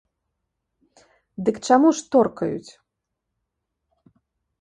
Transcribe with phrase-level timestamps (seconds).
[1.49, 2.71] Дык чаму ж торкаюць?